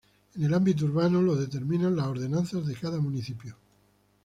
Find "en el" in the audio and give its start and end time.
0.35-0.55